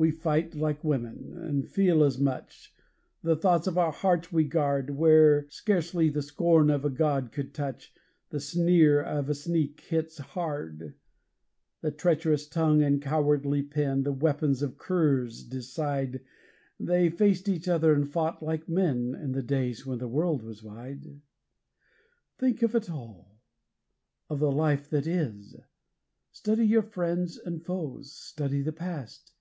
[0.00, 2.72] We fight like women, and feel as much;
[3.24, 7.52] the thoughts of our hearts we guard; Where scarcely the scorn of a god could
[7.52, 7.92] touch,
[8.30, 10.94] the sneer of a sneak hits hard;
[11.80, 16.20] The treacherous tongue and cowardly pen, the weapons of curs, decide
[16.78, 20.62] They faced each other and fought like men in the days when the world was
[20.62, 21.20] wide.
[22.38, 23.40] Think of it all
[24.30, 25.56] of the life that is!
[26.30, 28.12] Study your friends and foes!
[28.12, 29.32] Study the past!